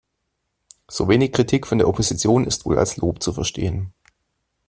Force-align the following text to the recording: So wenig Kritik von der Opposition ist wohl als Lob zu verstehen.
So 0.87 1.09
wenig 1.09 1.31
Kritik 1.31 1.67
von 1.67 1.77
der 1.77 1.87
Opposition 1.87 2.43
ist 2.45 2.65
wohl 2.65 2.79
als 2.79 2.97
Lob 2.97 3.21
zu 3.21 3.33
verstehen. 3.33 3.93